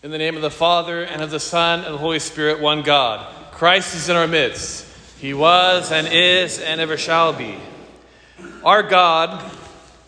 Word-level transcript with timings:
In 0.00 0.12
the 0.12 0.18
name 0.18 0.36
of 0.36 0.42
the 0.42 0.48
Father, 0.50 1.02
and 1.02 1.22
of 1.22 1.32
the 1.32 1.40
Son, 1.40 1.80
and 1.80 1.92
the 1.92 1.98
Holy 1.98 2.20
Spirit, 2.20 2.60
one 2.60 2.82
God. 2.82 3.26
Christ 3.50 3.96
is 3.96 4.08
in 4.08 4.14
our 4.14 4.28
midst. 4.28 4.86
He 5.18 5.34
was, 5.34 5.90
and 5.90 6.06
is, 6.06 6.60
and 6.60 6.80
ever 6.80 6.96
shall 6.96 7.32
be. 7.32 7.56
Our 8.64 8.84
God 8.84 9.50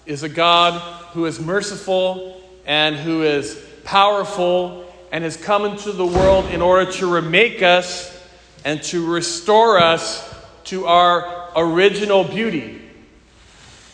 is 0.06 0.22
a 0.22 0.29
God 0.29 0.80
who 1.12 1.26
is 1.26 1.40
merciful 1.40 2.40
and 2.66 2.95
who 2.95 3.24
is 3.24 3.61
powerful 3.82 4.84
and 5.11 5.25
has 5.25 5.37
come 5.37 5.64
into 5.64 5.91
the 5.91 6.07
world 6.07 6.45
in 6.50 6.62
order 6.62 6.93
to 6.93 7.12
remake 7.12 7.61
us 7.61 8.16
and 8.64 8.80
to 8.84 9.04
restore 9.12 9.80
us 9.80 10.25
to 10.66 10.86
our 10.86 11.48
original 11.57 12.22
beauty. 12.22 12.80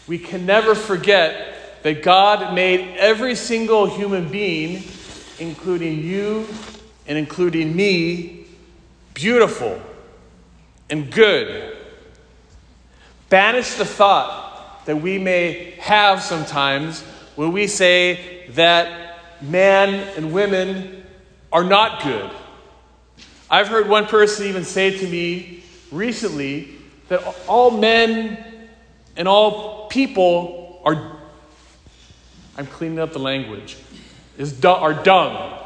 We 0.06 0.18
can 0.18 0.44
never 0.44 0.74
forget 0.74 1.82
that 1.84 2.02
God 2.02 2.52
made 2.52 2.98
every 2.98 3.34
single 3.34 3.86
human 3.86 4.28
being 4.28 4.82
including 5.38 6.02
you 6.02 6.46
and 7.06 7.16
including 7.16 7.74
me, 7.74 8.46
beautiful 9.14 9.80
and 10.90 11.10
good. 11.10 11.76
Banish 13.28 13.74
the 13.74 13.84
thought 13.84 14.84
that 14.86 14.96
we 14.96 15.18
may 15.18 15.74
have 15.78 16.22
sometimes 16.22 17.02
when 17.34 17.52
we 17.52 17.66
say 17.66 18.46
that 18.50 19.18
men 19.42 19.94
and 20.16 20.32
women 20.32 21.04
are 21.52 21.64
not 21.64 22.02
good. 22.02 22.30
I've 23.50 23.68
heard 23.68 23.88
one 23.88 24.06
person 24.06 24.46
even 24.46 24.64
say 24.64 24.96
to 24.98 25.06
me 25.06 25.62
recently 25.92 26.76
that 27.08 27.22
all 27.46 27.70
men 27.70 28.44
and 29.16 29.28
all 29.28 29.86
people 29.88 30.80
are, 30.84 31.18
I'm 32.56 32.66
cleaning 32.66 32.98
up 32.98 33.12
the 33.12 33.18
language, 33.18 33.76
is 34.38 34.64
are 34.64 34.94
dung. 35.02 35.58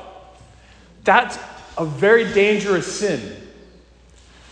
That's 1.05 1.38
a 1.77 1.84
very 1.84 2.33
dangerous 2.33 3.00
sin. 3.00 3.36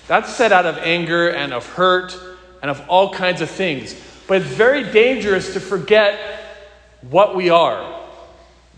That's 0.07 0.35
set 0.35 0.53
out 0.53 0.67
of 0.67 0.79
anger 0.79 1.29
and 1.29 1.53
of 1.53 1.67
hurt 1.67 2.19
and 2.63 2.71
of 2.71 2.83
all 2.89 3.13
kinds 3.13 3.41
of 3.41 3.51
things. 3.51 3.95
But 4.27 4.43
it's 4.43 4.51
very 4.51 4.91
dangerous 4.91 5.53
to 5.55 5.61
forget 5.61 6.19
what 7.03 7.37
we 7.37 7.51
are. 7.51 8.01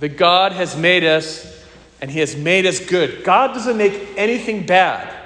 That 0.01 0.17
God 0.17 0.53
has 0.53 0.77
made 0.77 1.05
us 1.05 1.65
and 2.01 2.11
He 2.11 2.21
has 2.21 2.35
made 2.35 2.67
us 2.67 2.81
good. 2.81 3.25
God 3.25 3.55
doesn't 3.55 3.77
make 3.77 4.09
anything 4.17 4.67
bad. 4.67 5.17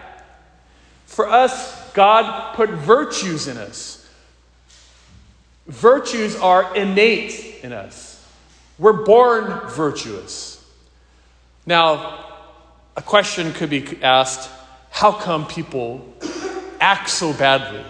For 1.06 1.28
us, 1.28 1.92
God 1.92 2.54
put 2.56 2.70
virtues 2.70 3.46
in 3.46 3.56
us. 3.56 4.06
Virtues 5.66 6.36
are 6.36 6.74
innate 6.76 7.60
in 7.62 7.72
us. 7.72 8.13
We're 8.78 9.04
born 9.04 9.68
virtuous. 9.68 10.64
Now, 11.66 12.24
a 12.96 13.02
question 13.02 13.52
could 13.52 13.70
be 13.70 14.02
asked 14.02 14.50
how 14.90 15.12
come 15.12 15.46
people 15.46 16.14
act 16.80 17.08
so 17.08 17.32
badly? 17.32 17.84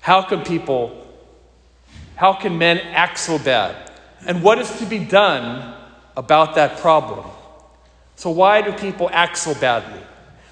How 0.00 0.22
can 0.22 0.42
people, 0.42 1.06
how 2.16 2.32
can 2.32 2.56
men 2.56 2.78
act 2.78 3.18
so 3.18 3.38
bad? 3.38 3.90
And 4.26 4.42
what 4.42 4.58
is 4.58 4.78
to 4.78 4.86
be 4.86 4.98
done 4.98 5.74
about 6.16 6.54
that 6.54 6.78
problem? 6.78 7.26
So, 8.16 8.30
why 8.30 8.62
do 8.62 8.72
people 8.72 9.08
act 9.12 9.38
so 9.38 9.54
badly? 9.54 10.00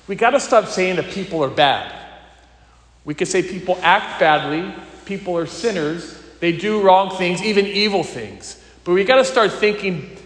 We 0.06 0.16
got 0.16 0.30
to 0.30 0.40
stop 0.40 0.66
saying 0.66 0.96
that 0.96 1.10
people 1.10 1.42
are 1.44 1.50
bad. 1.50 1.94
We 3.04 3.14
could 3.14 3.28
say 3.28 3.42
people 3.42 3.78
act 3.82 4.20
badly, 4.20 4.74
people 5.04 5.36
are 5.36 5.46
sinners, 5.46 6.18
they 6.40 6.52
do 6.52 6.82
wrong 6.82 7.16
things, 7.16 7.42
even 7.42 7.66
evil 7.66 8.02
things. 8.02 8.62
But 8.88 8.94
we 8.94 9.04
got 9.04 9.16
to 9.16 9.24
start 9.26 9.52
thinking 9.52 10.16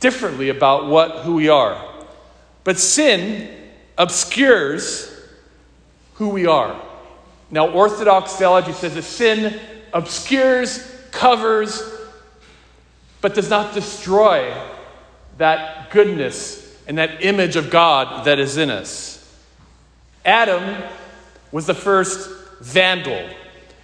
differently 0.00 0.48
about 0.48 0.86
what 0.86 1.18
who 1.18 1.34
we 1.34 1.50
are. 1.50 1.78
But 2.64 2.78
sin 2.78 3.54
obscures 3.98 5.14
who 6.14 6.30
we 6.30 6.46
are. 6.46 6.80
Now, 7.50 7.68
Orthodox 7.68 8.32
theology 8.36 8.72
says 8.72 8.94
that 8.94 9.02
sin 9.02 9.60
obscures, 9.92 10.78
covers, 11.10 11.82
but 13.20 13.34
does 13.34 13.50
not 13.50 13.74
destroy 13.74 14.50
that 15.36 15.90
goodness 15.90 16.74
and 16.86 16.96
that 16.96 17.22
image 17.22 17.56
of 17.56 17.68
God 17.68 18.24
that 18.24 18.38
is 18.38 18.56
in 18.56 18.70
us. 18.70 19.46
Adam 20.24 20.84
was 21.52 21.66
the 21.66 21.74
first 21.74 22.30
vandal. 22.62 23.28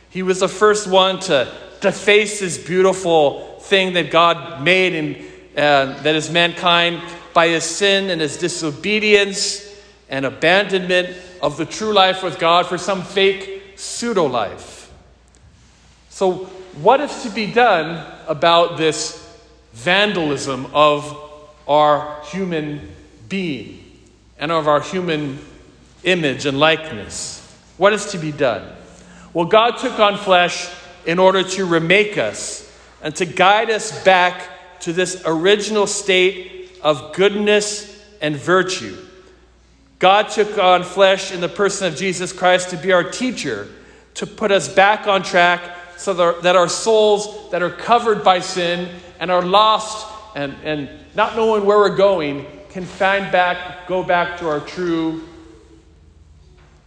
He 0.09 0.23
was 0.23 0.41
the 0.41 0.49
first 0.49 0.87
one 0.87 1.21
to 1.21 1.53
deface 1.83 2.41
his 2.41 2.57
beautiful 2.57 3.52
thing 3.63 3.95
that 3.95 4.11
God 4.11 4.63
made 4.63 4.95
and 4.95 5.17
uh, 5.57 6.03
that 6.03 6.15
is 6.15 6.31
mankind 6.31 7.03
by 7.35 7.49
his 7.49 7.65
sin 7.65 8.11
and 8.11 8.21
his 8.21 8.37
disobedience 8.37 9.69
and 10.09 10.27
abandonment 10.27 11.17
of 11.41 11.57
the 11.57 11.65
true 11.65 11.93
life 11.93 12.23
with 12.23 12.39
God 12.39 12.67
for 12.67 12.79
some 12.79 13.03
fake 13.03 13.75
pseudo 13.77 14.27
life. 14.27 14.93
So, 16.11 16.45
what 16.81 17.01
is 17.01 17.23
to 17.23 17.31
be 17.31 17.53
done 17.53 18.07
about 18.27 18.79
this 18.79 19.19
vandalism 19.73 20.67
of 20.73 21.17
our 21.69 22.23
human 22.25 22.89
being 23.29 23.85
and 24.39 24.51
of 24.51 24.69
our 24.69 24.81
human 24.81 25.39
image 26.05 26.47
and 26.47 26.59
likeness? 26.59 27.41
What 27.77 27.93
is 27.93 28.07
to 28.13 28.19
be 28.19 28.33
done? 28.33 28.71
Well, 29.35 29.47
God 29.47 29.79
took 29.79 29.99
on 29.99 30.17
flesh 30.17 30.69
in 31.05 31.19
order 31.19 31.43
to 31.43 31.65
remake 31.65 32.17
us 32.17 32.72
and 33.03 33.15
to 33.17 33.27
guide 33.27 33.71
us 33.71 34.03
back 34.05 34.81
to 34.81 34.93
this 34.93 35.23
original 35.27 35.87
state 35.87 36.71
of 36.83 37.13
goodness 37.15 38.03
and 38.21 38.37
virtue. 38.37 38.97
God 39.99 40.31
took 40.31 40.59
on 40.59 40.83
flesh 40.83 41.33
in 41.33 41.41
the 41.41 41.49
person 41.49 41.87
of 41.87 41.97
Jesus 41.97 42.33
Christ 42.33 42.71
to 42.71 42.77
be 42.77 42.93
our 42.93 43.05
teacher, 43.05 43.69
to 44.15 44.27
put 44.27 44.51
us 44.51 44.73
back 44.73 45.07
on 45.07 45.23
track 45.23 45.61
so 45.97 46.41
that 46.41 46.57
our 46.57 46.69
souls 46.69 47.51
that 47.51 47.63
are 47.63 47.71
covered 47.71 48.25
by 48.25 48.41
sin 48.41 48.89
and 49.21 49.31
are 49.31 49.43
lost 49.43 50.07
and, 50.35 50.55
and 50.65 50.89
not 51.15 51.37
knowing 51.37 51.65
where 51.65 51.79
we're 51.79 51.97
going 51.97 52.47
can 52.71 52.85
find 52.85 53.31
back, 53.31 53.87
go 53.87 54.03
back 54.03 54.39
to 54.39 54.49
our 54.49 54.59
true 54.59 55.23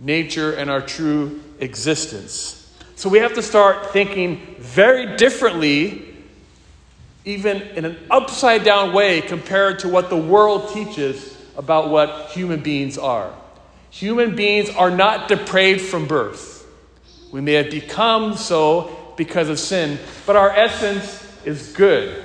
nature 0.02 0.54
and 0.54 0.70
our 0.70 0.81
true 0.81 1.42
existence. 1.59 2.74
So 2.96 3.08
we 3.08 3.20
have 3.20 3.34
to 3.36 3.42
start 3.42 3.92
thinking 3.92 4.56
very 4.59 5.16
differently, 5.16 6.05
even 7.25 7.62
in 7.62 7.86
an 7.86 7.97
upside 8.09 8.63
down 8.63 8.94
way, 8.94 9.19
compared 9.22 9.80
to 9.80 9.90
what 9.90 10.09
the 10.09 10.18
world 10.18 10.72
teaches 10.74 11.36
about 11.58 11.90
what 11.90 12.30
human 12.30 12.62
beings 12.62 12.97
are. 12.97 13.34
Human 13.90 14.36
beings 14.36 14.69
are 14.69 14.91
not 14.91 15.28
depraved 15.28 15.81
from 15.81 16.08
birth. 16.08 16.68
We 17.31 17.41
may 17.41 17.53
have 17.53 17.72
become 17.72 18.36
so 18.36 19.13
because 19.18 19.50
of 19.50 19.59
sin, 19.59 19.97
but 20.25 20.36
our 20.36 20.52
essence 20.52 21.25
is 21.46 21.74
good. 21.74 22.24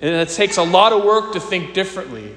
And 0.00 0.14
it 0.14 0.28
takes 0.28 0.56
a 0.56 0.62
lot 0.62 0.92
of 0.92 1.04
work 1.04 1.32
to 1.32 1.40
think 1.40 1.74
differently. 1.74 2.34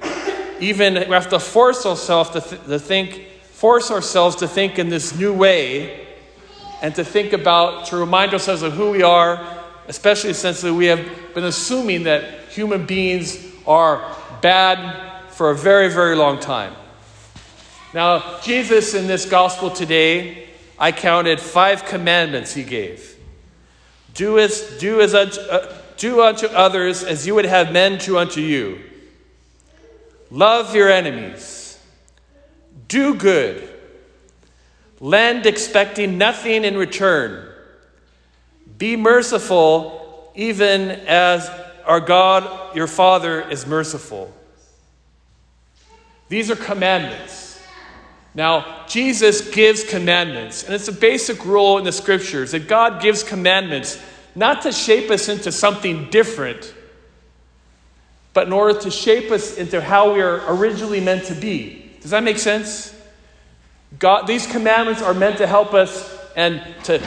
Even 0.60 0.96
we 0.96 1.14
have 1.14 1.30
to 1.30 1.40
force 1.40 1.86
ourselves 1.86 2.32
to, 2.32 2.42
th- 2.42 2.64
to 2.66 2.80
think, 2.80 3.28
force 3.52 3.92
ourselves 3.92 4.38
to 4.38 4.48
think 4.48 4.80
in 4.80 4.90
this 4.90 5.18
new 5.18 5.34
way 5.34 6.08
and 6.82 6.94
to 6.96 7.04
think 7.06 7.34
about, 7.34 7.86
to 7.88 7.98
remind 7.98 8.34
ourselves 8.34 8.62
of 8.62 8.74
who 8.74 8.92
we 8.92 9.04
are, 9.04 9.63
especially 9.88 10.34
since 10.34 10.64
we 10.64 10.86
have 10.88 11.34
been 11.34 11.44
assuming 11.44 12.04
that 12.04 12.50
human 12.50 12.86
beings 12.86 13.46
are 13.68 14.16
bad 14.42 15.30
for 15.30 15.52
a 15.52 15.56
very, 15.56 15.90
very 15.90 16.16
long 16.16 16.40
time. 16.40 16.74
Now, 17.94 18.40
Jesus 18.42 18.94
in 18.94 19.08
this 19.08 19.26
gospel 19.26 19.70
today, 19.70 20.50
I 20.80 20.92
counted 20.92 21.40
five 21.40 21.86
commandments 21.86 22.54
he 22.54 22.64
gave. 22.64 23.18
Do 24.14 24.40
as, 24.40 24.78
do 24.80 25.02
as 25.02 25.14
unto, 25.14 25.40
uh, 25.42 25.76
do 25.98 26.22
unto 26.22 26.48
others 26.48 27.04
as 27.04 27.26
you 27.26 27.36
would 27.36 27.46
have 27.46 27.72
men 27.72 27.98
do 27.98 28.18
unto 28.18 28.42
you. 28.42 28.80
Love 30.30 30.76
your 30.76 30.90
enemies. 30.90 31.80
Do 32.88 33.16
good 33.16 33.70
Lend 35.04 35.46
expecting 35.46 36.18
nothing 36.18 36.64
in 36.64 36.78
return. 36.78 37.53
Be 38.78 38.96
merciful, 38.96 40.32
even 40.36 40.92
as 40.92 41.50
our 41.86 42.00
God, 42.00 42.76
your 42.76 42.88
Father, 42.88 43.42
is 43.42 43.68
merciful. 43.68 44.34
These 46.30 46.50
are 46.50 46.56
commandments. 46.56 47.62
Now, 48.36 48.86
Jesus 48.88 49.52
gives 49.52 49.84
commandments, 49.84 50.64
and 50.64 50.74
it's 50.74 50.88
a 50.88 50.94
basic 50.94 51.46
rule 51.46 51.78
in 51.78 51.84
the 51.84 51.92
scriptures 51.92 52.52
that 52.52 52.68
God 52.68 53.02
gives 53.02 53.22
commandments 53.22 54.02
not 54.34 54.64
to 54.64 54.72
shape 54.72 55.12
us 55.12 55.30
into 55.30 55.52
something 55.52 56.10
different, 56.10 56.74
but 58.34 58.48
in 58.48 58.54
order 58.54 58.80
to 58.80 58.90
shape 58.90 59.30
us 59.30 59.58
into 59.58 59.80
how 59.80 60.14
we 60.14 60.22
are 60.22 60.42
originally 60.56 61.00
meant 61.00 61.26
to 61.26 61.36
be. 61.36 61.92
Does 62.02 62.10
that 62.10 62.24
make 62.24 62.40
sense? 62.40 62.96
God, 64.00 64.26
these 64.26 64.48
commandments 64.48 65.04
are 65.04 65.14
meant 65.14 65.38
to 65.38 65.46
help 65.46 65.76
us 65.76 66.18
and 66.36 66.64
to. 66.86 67.00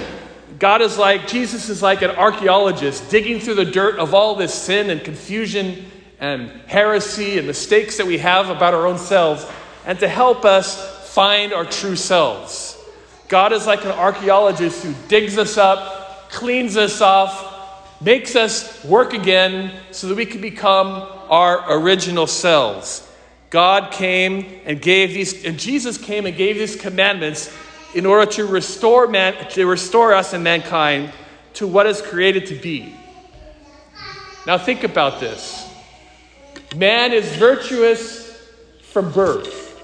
God 0.58 0.80
is 0.80 0.96
like, 0.96 1.26
Jesus 1.26 1.68
is 1.68 1.82
like 1.82 2.02
an 2.02 2.10
archaeologist 2.10 3.10
digging 3.10 3.40
through 3.40 3.56
the 3.56 3.64
dirt 3.64 3.98
of 3.98 4.14
all 4.14 4.36
this 4.36 4.54
sin 4.54 4.90
and 4.90 5.02
confusion 5.02 5.90
and 6.18 6.50
heresy 6.66 7.36
and 7.36 7.46
mistakes 7.46 7.98
that 7.98 8.06
we 8.06 8.18
have 8.18 8.48
about 8.48 8.72
our 8.72 8.86
own 8.86 8.98
selves, 8.98 9.46
and 9.84 9.98
to 9.98 10.08
help 10.08 10.44
us 10.44 11.12
find 11.12 11.52
our 11.52 11.64
true 11.64 11.96
selves. 11.96 12.78
God 13.28 13.52
is 13.52 13.66
like 13.66 13.84
an 13.84 13.90
archaeologist 13.90 14.82
who 14.84 14.94
digs 15.08 15.36
us 15.36 15.58
up, 15.58 16.30
cleans 16.30 16.76
us 16.76 17.00
off, 17.00 18.00
makes 18.00 18.36
us 18.36 18.84
work 18.84 19.12
again 19.12 19.72
so 19.90 20.08
that 20.08 20.14
we 20.14 20.26
can 20.26 20.40
become 20.40 21.08
our 21.28 21.78
original 21.78 22.26
selves. 22.26 23.06
God 23.50 23.92
came 23.92 24.60
and 24.64 24.80
gave 24.80 25.12
these, 25.12 25.44
and 25.44 25.58
Jesus 25.58 25.98
came 25.98 26.26
and 26.26 26.36
gave 26.36 26.56
these 26.56 26.76
commandments 26.76 27.54
in 27.96 28.04
order 28.04 28.30
to 28.30 28.44
restore 28.44 29.06
man, 29.06 29.48
to 29.48 29.66
restore 29.66 30.12
us 30.12 30.34
and 30.34 30.44
mankind 30.44 31.10
to 31.54 31.66
what 31.66 31.86
is 31.86 32.02
created 32.02 32.44
to 32.44 32.54
be. 32.54 33.02
Now 34.44 34.58
think 34.58 34.84
about 34.84 35.18
this. 35.18 35.74
Man 36.76 37.14
is 37.14 37.34
virtuous 37.36 38.38
from 38.82 39.10
birth. 39.12 39.82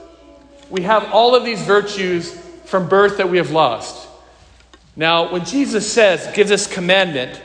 We 0.68 0.82
have 0.82 1.10
all 1.10 1.34
of 1.34 1.46
these 1.46 1.62
virtues 1.62 2.30
from 2.66 2.86
birth 2.86 3.16
that 3.16 3.30
we 3.30 3.38
have 3.38 3.50
lost. 3.50 4.06
Now, 4.94 5.32
when 5.32 5.46
Jesus 5.46 5.90
says, 5.90 6.34
gives 6.34 6.50
this 6.50 6.66
commandment, 6.66 7.40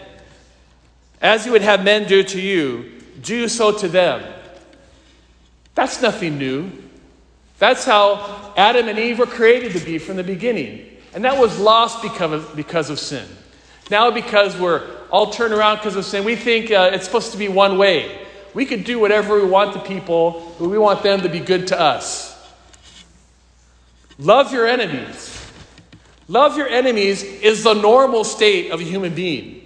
as 1.21 1.45
you 1.45 1.53
would 1.53 1.61
have 1.61 1.81
men 1.81 2.09
do 2.09 2.23
to 2.23 2.41
you, 2.41 2.91
do 3.21 3.47
so 3.47 3.71
to 3.71 3.87
them. 3.87 4.21
That's 5.75 6.01
nothing 6.01 6.37
new. 6.37 6.71
That's 7.59 7.85
how 7.85 8.53
Adam 8.55 8.87
and 8.87 8.99
Eve 8.99 9.19
were 9.19 9.25
created 9.25 9.73
to 9.73 9.83
be 9.83 9.97
from 9.97 10.17
the 10.17 10.23
beginning. 10.23 10.97
And 11.13 11.23
that 11.25 11.39
was 11.39 11.59
lost 11.59 12.01
because 12.01 12.31
of, 12.31 12.55
because 12.55 12.89
of 12.89 12.99
sin. 12.99 13.27
Now, 13.89 14.11
because 14.11 14.57
we're 14.57 14.87
all 15.09 15.31
turned 15.31 15.53
around 15.53 15.77
because 15.77 15.95
of 15.95 16.05
sin, 16.05 16.23
we 16.23 16.35
think 16.35 16.71
uh, 16.71 16.91
it's 16.93 17.05
supposed 17.05 17.31
to 17.31 17.37
be 17.37 17.47
one 17.47 17.77
way. 17.77 18.25
We 18.53 18.65
could 18.65 18.83
do 18.83 18.99
whatever 18.99 19.35
we 19.41 19.47
want 19.47 19.73
to 19.73 19.79
people, 19.79 20.55
but 20.59 20.69
we 20.69 20.77
want 20.77 21.03
them 21.03 21.21
to 21.21 21.29
be 21.29 21.39
good 21.39 21.67
to 21.67 21.79
us. 21.79 22.33
Love 24.19 24.51
your 24.51 24.67
enemies. 24.67 25.33
Love 26.27 26.57
your 26.57 26.67
enemies 26.67 27.23
is 27.23 27.63
the 27.63 27.73
normal 27.73 28.23
state 28.23 28.71
of 28.71 28.81
a 28.81 28.83
human 28.83 29.15
being. 29.15 29.63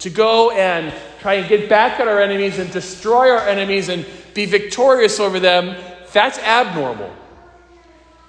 To 0.00 0.10
go 0.10 0.50
and 0.50 0.92
try 1.20 1.34
and 1.34 1.48
get 1.48 1.68
back 1.68 1.98
at 1.98 2.06
our 2.06 2.20
enemies 2.20 2.58
and 2.58 2.70
destroy 2.70 3.30
our 3.30 3.48
enemies 3.48 3.88
and 3.88 4.04
be 4.34 4.44
victorious 4.44 5.18
over 5.18 5.40
them, 5.40 5.76
that's 6.12 6.38
abnormal. 6.38 7.12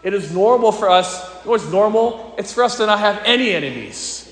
It 0.03 0.13
is 0.13 0.31
normal 0.31 0.71
for 0.71 0.89
us. 0.89 1.21
What's 1.43 1.69
normal? 1.69 2.35
It's 2.37 2.53
for 2.53 2.63
us 2.63 2.77
to 2.77 2.85
not 2.85 2.99
have 2.99 3.21
any 3.25 3.51
enemies. 3.51 4.25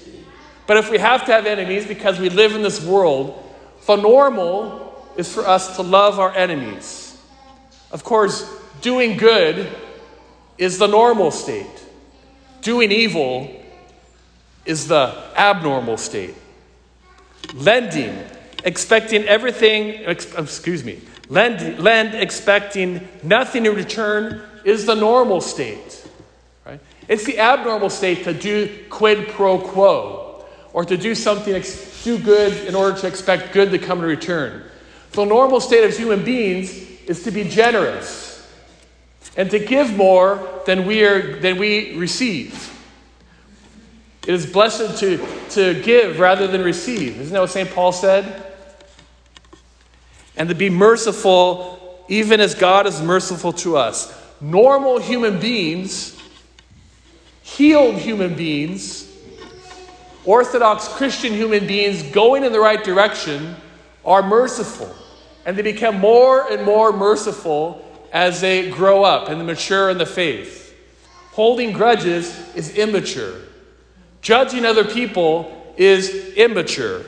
But 0.65 0.77
if 0.77 0.89
we 0.91 0.97
have 0.97 1.25
to 1.25 1.31
have 1.31 1.45
enemies 1.45 1.85
because 1.85 2.19
we 2.19 2.29
live 2.29 2.53
in 2.53 2.61
this 2.61 2.83
world, 2.83 3.43
the 3.85 3.95
normal 3.95 5.11
is 5.17 5.33
for 5.33 5.47
us 5.47 5.75
to 5.77 5.81
love 5.81 6.19
our 6.19 6.33
enemies. 6.35 7.17
Of 7.91 8.03
course, 8.03 8.49
doing 8.81 9.17
good 9.17 9.67
is 10.57 10.77
the 10.77 10.87
normal 10.87 11.31
state, 11.31 11.85
doing 12.61 12.91
evil 12.91 13.49
is 14.65 14.87
the 14.87 15.23
abnormal 15.35 15.97
state. 15.97 16.35
Lending, 17.53 18.17
expecting 18.65 19.23
everything, 19.23 20.03
excuse 20.05 20.83
me, 20.83 20.99
lend, 21.29 21.79
lend 21.79 22.15
expecting 22.15 23.07
nothing 23.23 23.65
in 23.65 23.75
return 23.75 24.41
is 24.63 24.85
the 24.85 24.95
normal 24.95 25.41
state. 25.41 26.05
Right? 26.65 26.79
It's 27.07 27.25
the 27.25 27.39
abnormal 27.39 27.89
state 27.89 28.23
to 28.25 28.33
do 28.33 28.85
quid 28.89 29.29
pro 29.29 29.59
quo 29.59 30.45
or 30.73 30.85
to 30.85 30.97
do 30.97 31.15
something, 31.15 31.61
do 32.03 32.19
good 32.19 32.67
in 32.67 32.75
order 32.75 32.97
to 32.99 33.07
expect 33.07 33.53
good 33.53 33.71
to 33.71 33.79
come 33.79 33.99
in 33.99 34.05
return. 34.05 34.63
The 35.11 35.25
normal 35.25 35.59
state 35.59 35.83
of 35.83 35.95
human 35.95 36.23
beings 36.23 36.71
is 37.05 37.23
to 37.23 37.31
be 37.31 37.45
generous 37.45 38.27
and 39.35 39.49
to 39.51 39.59
give 39.59 39.95
more 39.95 40.61
than 40.65 40.85
we, 40.85 41.03
are, 41.03 41.39
than 41.39 41.57
we 41.57 41.95
receive. 41.95 42.73
It 44.23 44.33
is 44.33 44.45
blessed 44.45 44.97
to, 44.99 45.25
to 45.51 45.81
give 45.81 46.19
rather 46.19 46.47
than 46.47 46.61
receive. 46.61 47.21
Isn't 47.21 47.33
that 47.33 47.39
what 47.39 47.49
St. 47.49 47.69
Paul 47.71 47.93
said? 47.93 48.46
And 50.37 50.47
to 50.49 50.55
be 50.55 50.69
merciful, 50.69 52.05
even 52.07 52.39
as 52.39 52.55
God 52.55 52.87
is 52.87 53.01
merciful 53.01 53.51
to 53.53 53.75
us. 53.75 54.13
Normal 54.39 54.99
human 54.99 55.39
beings, 55.39 56.17
healed 57.41 57.95
human 57.95 58.35
beings, 58.35 59.07
Orthodox 60.27 60.89
Christian 60.89 61.33
human 61.33 61.65
beings 61.67 62.03
going 62.03 62.43
in 62.43 62.51
the 62.51 62.59
right 62.59 62.83
direction 62.83 63.55
are 64.05 64.21
merciful. 64.21 64.93
And 65.45 65.57
they 65.57 65.61
become 65.61 65.99
more 65.99 66.51
and 66.51 66.65
more 66.65 66.91
merciful 66.91 67.83
as 68.11 68.41
they 68.41 68.69
grow 68.69 69.03
up 69.03 69.29
and 69.29 69.45
mature 69.45 69.89
in 69.89 69.97
the 69.97 70.05
faith. 70.05 70.75
Holding 71.31 71.71
grudges 71.71 72.37
is 72.55 72.75
immature. 72.75 73.35
Judging 74.21 74.65
other 74.65 74.83
people 74.83 75.73
is 75.77 76.33
immature. 76.33 77.05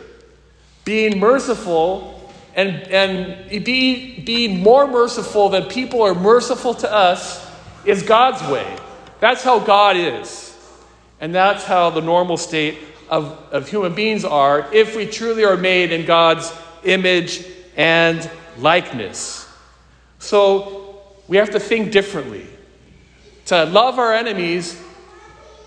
Being 0.86 1.20
merciful 1.20 2.19
and, 2.60 2.92
and 2.92 3.64
be, 3.64 4.20
being 4.20 4.62
more 4.62 4.86
merciful 4.86 5.48
than 5.48 5.64
people 5.66 6.02
are 6.02 6.14
merciful 6.14 6.74
to 6.74 6.92
us 6.92 7.50
is 7.86 8.04
God's 8.04 8.42
way. 8.52 8.78
That's 9.22 9.44
how 9.44 9.60
God 9.60 9.96
is. 9.96 10.58
And 11.22 11.34
that's 11.34 11.64
how 11.64 11.90
the 11.90 12.02
normal 12.02 12.36
state 12.36 12.78
of, 13.10 13.26
of 13.52 13.70
human 13.70 13.96
beings 13.96 14.26
are 14.26 14.68
if 14.74 14.94
we 14.94 15.06
truly 15.06 15.46
are 15.46 15.56
made 15.56 15.94
in 15.94 16.06
God's 16.06 16.54
image 16.84 17.46
and 17.78 18.30
likeness. 18.58 19.48
So 20.20 21.02
we 21.30 21.38
have 21.38 21.52
to 21.52 21.62
think 21.62 21.94
differently. 21.94 22.46
To 23.46 23.64
love 23.64 24.00
our 24.00 24.14
enemies 24.14 24.82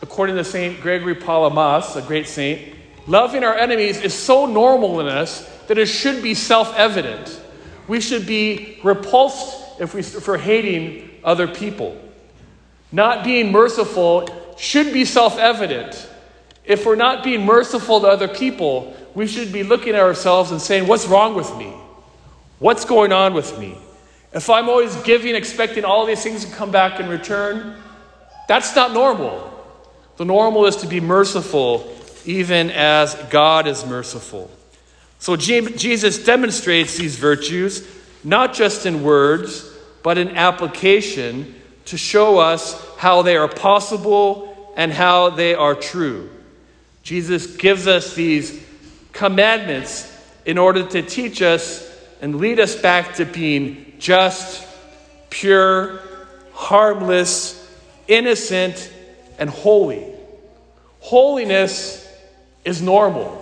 according 0.03 0.37
to 0.37 0.45
St. 0.45 0.79
Gregory 0.83 1.15
Palamas, 1.15 1.97
a 1.97 2.03
great 2.03 2.27
saint, 2.27 2.75
loving 3.07 3.45
our 3.45 3.55
enemies 3.55 4.03
is 4.03 4.13
so 4.13 4.45
normal 4.45 5.01
in 5.01 5.07
us 5.07 5.49
that 5.73 5.81
it 5.81 5.87
should 5.87 6.23
be 6.23 6.35
self 6.35 6.77
evident. 6.77 7.41
We 7.89 8.03
should 8.03 8.27
be 8.27 8.79
repulsed 8.85 9.81
if, 9.81 9.95
we, 9.95 10.05
we're 10.27 10.37
hating 10.37 11.09
other 11.25 11.49
people. 11.49 11.97
Not 12.93 13.25
being 13.25 13.51
merciful 13.51 14.29
should 14.59 14.93
be 14.93 15.07
self 15.07 15.39
evident. 15.39 16.11
If 16.67 16.85
we're 16.85 16.97
not 16.97 17.25
being 17.25 17.47
merciful 17.47 18.03
to 18.03 18.07
other 18.07 18.29
people, 18.29 18.95
we 19.15 19.27
should 19.27 19.51
be 19.51 19.63
looking 19.63 19.95
at 19.95 20.01
ourselves 20.01 20.51
and 20.51 20.61
saying, 20.61 20.87
What's 20.87 21.07
wrong 21.07 21.35
with 21.35 21.57
me? 21.57 21.73
What's 22.59 22.85
going 22.85 23.11
on 23.11 23.33
with 23.33 23.59
me? 23.59 23.79
If 24.35 24.51
I'm 24.51 24.69
always 24.69 24.95
giving, 25.05 25.35
expecting 25.35 25.87
all 25.87 26.05
these 26.05 26.23
things 26.23 26.45
to 26.45 26.53
come 26.55 26.71
back 26.71 27.01
in 27.01 27.09
return, 27.09 27.77
that's 28.47 28.77
not 28.77 28.93
normal. 28.93 29.49
The 30.19 30.27
normal 30.27 30.67
is 30.67 30.77
to 30.77 30.87
be 30.87 31.01
merciful, 31.01 31.97
even 32.27 32.71
as 32.71 33.15
God 33.31 33.67
is 33.67 33.87
merciful. 33.87 34.51
So 35.23 35.37
Jesus 35.37 36.25
demonstrates 36.25 36.97
these 36.97 37.15
virtues 37.15 37.87
not 38.25 38.55
just 38.55 38.87
in 38.87 39.05
words, 39.05 39.73
but 40.03 40.19
in 40.19 40.31
application 40.31 41.55
to 41.85 41.97
show 41.97 42.41
us 42.41 42.85
how 42.97 43.23
they 43.23 43.37
are 43.37 43.47
possible 43.47 44.75
and 44.77 44.93
how 44.93 45.31
they 45.31 45.55
are 45.55 45.77
true. 45.77 46.29
Jesus 47.05 47.57
gives 47.57 47.87
us 47.87 48.17
these 48.17 48.67
commandments 49.13 50.13
in 50.45 50.59
order 50.59 50.85
to 50.89 51.03
teach 51.03 51.41
us 51.41 51.89
and 52.21 52.41
lead 52.41 52.59
us 52.59 52.75
back 52.75 53.15
to 53.15 53.25
being 53.25 53.93
just, 54.01 54.67
pure, 55.31 56.01
harmless, 56.53 57.65
innocent, 58.09 58.91
and 59.39 59.49
holy. 59.49 60.05
Holiness 60.99 62.13
is 62.65 62.83
normal. 62.83 63.39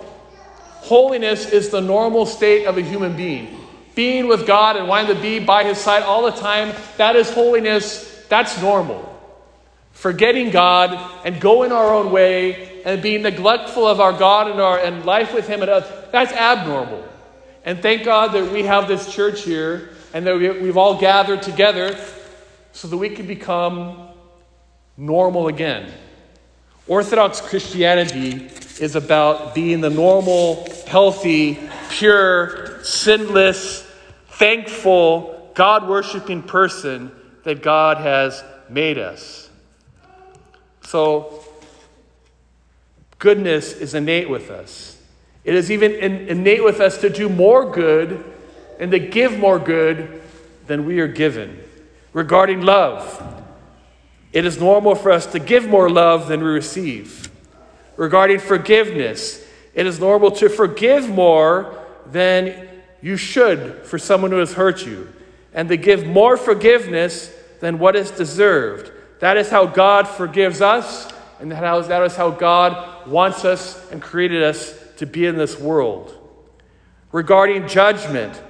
Holiness 0.81 1.47
is 1.49 1.69
the 1.69 1.79
normal 1.79 2.25
state 2.25 2.65
of 2.65 2.77
a 2.77 2.81
human 2.81 3.15
being. 3.15 3.55
Being 3.93 4.27
with 4.27 4.47
God 4.47 4.77
and 4.77 4.87
wanting 4.87 5.15
to 5.15 5.21
be 5.21 5.39
by 5.39 5.63
His 5.63 5.77
side 5.77 6.01
all 6.03 6.23
the 6.23 6.31
time, 6.31 6.75
that 6.97 7.15
is 7.15 7.29
holiness. 7.29 8.25
That's 8.29 8.59
normal. 8.61 9.07
Forgetting 9.91 10.49
God 10.49 10.97
and 11.23 11.39
going 11.39 11.71
our 11.71 11.93
own 11.93 12.11
way 12.11 12.81
and 12.83 12.99
being 12.99 13.21
neglectful 13.21 13.85
of 13.85 13.99
our 13.99 14.11
God 14.11 14.49
and 14.49 14.59
our 14.59 14.79
and 14.79 15.05
life 15.05 15.35
with 15.35 15.47
Him 15.47 15.61
and 15.61 15.69
us, 15.69 15.87
that's 16.11 16.31
abnormal. 16.31 17.07
And 17.63 17.79
thank 17.79 18.03
God 18.03 18.33
that 18.33 18.51
we 18.51 18.63
have 18.63 18.87
this 18.87 19.13
church 19.13 19.43
here 19.43 19.91
and 20.15 20.25
that 20.25 20.35
we, 20.35 20.49
we've 20.49 20.77
all 20.77 20.99
gathered 20.99 21.43
together 21.43 21.95
so 22.71 22.87
that 22.87 22.97
we 22.97 23.09
can 23.09 23.27
become 23.27 24.09
normal 24.97 25.47
again. 25.47 25.91
Orthodox 26.87 27.39
Christianity 27.39 28.49
is 28.79 28.95
about 28.95 29.53
being 29.53 29.81
the 29.81 29.89
normal, 29.89 30.67
healthy, 30.87 31.59
pure, 31.89 32.83
sinless, 32.83 33.81
thankful, 34.29 35.51
God 35.53 35.87
worshiping 35.87 36.43
person 36.43 37.11
that 37.43 37.61
God 37.61 37.97
has 37.97 38.43
made 38.69 38.97
us. 38.97 39.49
So, 40.83 41.43
goodness 43.19 43.73
is 43.73 43.93
innate 43.93 44.29
with 44.29 44.49
us. 44.49 44.97
It 45.43 45.55
is 45.55 45.71
even 45.71 45.93
innate 45.93 46.63
with 46.63 46.79
us 46.79 46.99
to 47.01 47.09
do 47.09 47.29
more 47.29 47.71
good 47.71 48.23
and 48.79 48.91
to 48.91 48.99
give 48.99 49.37
more 49.37 49.59
good 49.59 50.21
than 50.67 50.85
we 50.85 50.99
are 50.99 51.07
given. 51.07 51.63
Regarding 52.13 52.61
love, 52.61 53.43
it 54.33 54.45
is 54.45 54.59
normal 54.59 54.95
for 54.95 55.11
us 55.11 55.25
to 55.27 55.39
give 55.39 55.67
more 55.67 55.89
love 55.89 56.27
than 56.27 56.43
we 56.43 56.49
receive. 56.49 57.30
Regarding 58.01 58.39
forgiveness, 58.39 59.45
it 59.75 59.85
is 59.85 59.99
normal 59.99 60.31
to 60.31 60.49
forgive 60.49 61.07
more 61.07 61.77
than 62.07 62.67
you 62.99 63.15
should 63.15 63.85
for 63.85 63.99
someone 63.99 64.31
who 64.31 64.39
has 64.39 64.53
hurt 64.53 64.87
you, 64.87 65.07
and 65.53 65.69
to 65.69 65.77
give 65.77 66.07
more 66.07 66.35
forgiveness 66.35 67.31
than 67.59 67.77
what 67.77 67.95
is 67.95 68.09
deserved. 68.09 68.91
That 69.19 69.37
is 69.37 69.51
how 69.51 69.67
God 69.67 70.07
forgives 70.07 70.61
us, 70.61 71.13
and 71.39 71.51
that 71.51 72.01
is 72.03 72.15
how 72.15 72.31
God 72.31 73.07
wants 73.07 73.45
us 73.45 73.91
and 73.91 74.01
created 74.01 74.41
us 74.41 74.75
to 74.97 75.05
be 75.05 75.27
in 75.27 75.37
this 75.37 75.59
world. 75.59 76.17
Regarding 77.11 77.67
judgment, 77.67 78.41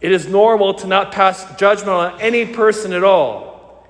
it 0.00 0.12
is 0.12 0.28
normal 0.28 0.74
to 0.74 0.86
not 0.86 1.10
pass 1.10 1.56
judgment 1.56 1.90
on 1.90 2.20
any 2.20 2.46
person 2.46 2.92
at 2.92 3.02
all. 3.02 3.88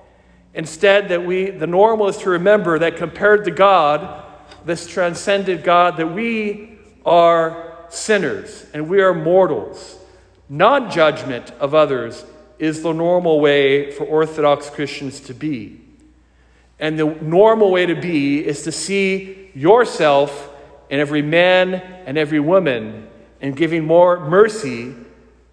Instead, 0.55 1.09
that 1.09 1.23
we 1.23 1.51
the 1.51 1.67
normal 1.67 2.07
is 2.07 2.17
to 2.17 2.31
remember 2.31 2.79
that 2.79 2.97
compared 2.97 3.45
to 3.45 3.51
God, 3.51 4.29
this 4.65 4.87
transcended 4.87 5.63
God, 5.63 5.97
that 5.97 6.07
we 6.07 6.77
are 7.05 7.77
sinners 7.89 8.65
and 8.73 8.87
we 8.89 9.01
are 9.01 9.13
mortals. 9.13 9.97
Non 10.49 10.91
judgment 10.91 11.51
of 11.59 11.73
others 11.73 12.25
is 12.59 12.83
the 12.83 12.93
normal 12.93 13.39
way 13.39 13.91
for 13.91 14.03
Orthodox 14.03 14.69
Christians 14.69 15.19
to 15.21 15.33
be. 15.33 15.81
And 16.79 16.97
the 16.97 17.05
normal 17.05 17.71
way 17.71 17.85
to 17.85 17.95
be 17.95 18.45
is 18.45 18.63
to 18.63 18.71
see 18.71 19.49
yourself 19.53 20.49
and 20.89 20.99
every 20.99 21.21
man 21.21 21.75
and 22.05 22.17
every 22.17 22.39
woman 22.39 23.07
and 23.39 23.55
giving 23.55 23.85
more 23.85 24.19
mercy 24.19 24.93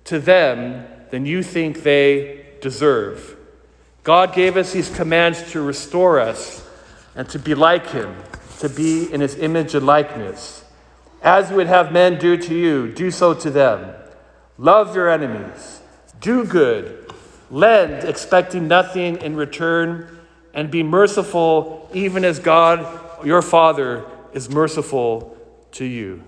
to 0.04 0.18
them 0.18 0.86
than 1.10 1.26
you 1.26 1.42
think 1.42 1.82
they 1.82 2.46
deserve. 2.60 3.36
God 4.02 4.34
gave 4.34 4.56
us 4.56 4.72
these 4.72 4.94
commands 4.94 5.50
to 5.52 5.60
restore 5.60 6.18
us 6.18 6.66
and 7.14 7.28
to 7.30 7.38
be 7.38 7.54
like 7.54 7.86
Him, 7.88 8.14
to 8.58 8.68
be 8.68 9.12
in 9.12 9.20
His 9.20 9.36
image 9.36 9.74
and 9.74 9.86
likeness. 9.86 10.64
As 11.22 11.50
you 11.50 11.56
would 11.56 11.66
have 11.66 11.92
men 11.92 12.18
do 12.18 12.36
to 12.36 12.54
you, 12.54 12.92
do 12.92 13.10
so 13.10 13.34
to 13.34 13.50
them. 13.50 13.94
Love 14.56 14.94
your 14.94 15.08
enemies, 15.08 15.80
do 16.20 16.44
good, 16.44 17.12
lend, 17.50 18.04
expecting 18.04 18.68
nothing 18.68 19.16
in 19.20 19.36
return, 19.36 20.18
and 20.52 20.70
be 20.70 20.82
merciful, 20.82 21.88
even 21.92 22.24
as 22.24 22.38
God, 22.38 23.24
your 23.24 23.42
Father, 23.42 24.04
is 24.32 24.50
merciful 24.50 25.36
to 25.72 25.84
you. 25.84 26.24